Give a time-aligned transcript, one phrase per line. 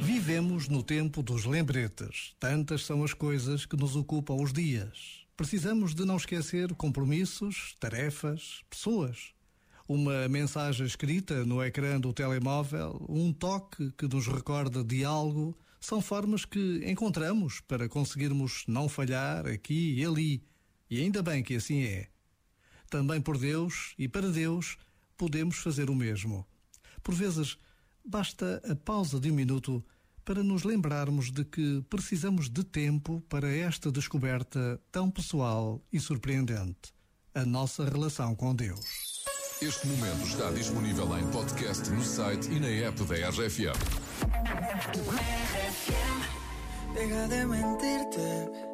[0.00, 2.34] Vivemos no tempo dos lembretes.
[2.40, 5.24] Tantas são as coisas que nos ocupam os dias.
[5.36, 9.32] Precisamos de não esquecer compromissos, tarefas, pessoas.
[9.86, 16.00] Uma mensagem escrita no ecrã do telemóvel, um toque que nos recorda de algo, são
[16.00, 20.42] formas que encontramos para conseguirmos não falhar aqui e ali.
[20.90, 22.13] E ainda bem que assim é.
[22.94, 24.76] Também por Deus e para Deus
[25.16, 26.46] podemos fazer o mesmo.
[27.02, 27.58] Por vezes,
[28.04, 29.84] basta a pausa de um minuto
[30.24, 36.94] para nos lembrarmos de que precisamos de tempo para esta descoberta tão pessoal e surpreendente
[37.34, 39.24] a nossa relação com Deus.
[39.60, 43.74] Este momento está disponível em podcast no site e na app da RFM.
[46.94, 48.73] Deja de mentirte.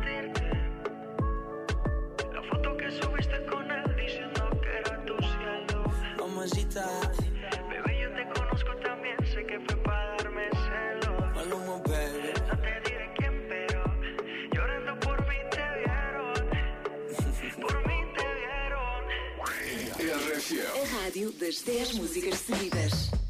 [2.99, 5.83] Subiste con él diciendo que era tu cielo.
[6.19, 6.85] Mamacita.
[7.69, 11.35] Bebé, yo te conozco también, sé que fue para darme celos.
[11.35, 12.33] Maluma, baby.
[12.47, 13.83] No te diré quién, pero
[14.53, 16.33] llorando por mí te vieron.
[17.61, 19.01] Por mí te vieron.
[20.81, 23.20] A rádio das 10 músicas seguidas.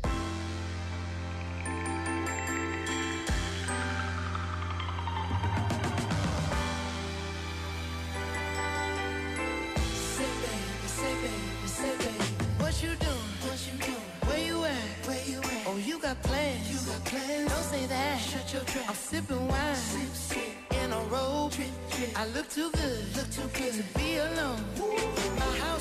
[16.31, 16.65] Plans.
[16.71, 17.49] You got plans.
[17.51, 18.19] Don't say that.
[18.19, 18.85] Shut your trap.
[18.89, 19.75] I'm sipping wine.
[19.75, 20.53] Sip, sip.
[20.81, 21.51] In a robe.
[21.51, 22.09] Trip, trip.
[22.21, 23.01] I look too good.
[23.15, 24.61] Look too good to be alone.
[25.41, 25.80] My house